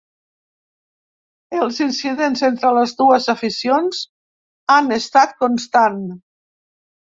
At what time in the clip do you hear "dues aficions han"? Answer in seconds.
3.03-4.99